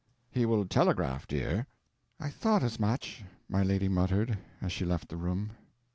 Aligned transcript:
"He 0.31 0.47
will 0.47 0.65
telegraph, 0.65 1.27
dear." 1.27 1.67
"I 2.19 2.31
thought 2.31 2.63
as 2.63 2.79
much," 2.79 3.23
my 3.47 3.61
lady 3.61 3.87
muttered, 3.87 4.35
as 4.59 4.71
she 4.71 4.83
left 4.83 5.09
the 5.09 5.15
room. 5.15 5.51